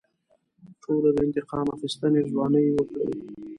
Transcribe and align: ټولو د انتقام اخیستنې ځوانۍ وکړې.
ټولو 0.81 1.09
د 1.15 1.17
انتقام 1.27 1.65
اخیستنې 1.75 2.21
ځوانۍ 2.31 2.65
وکړې. 2.73 3.07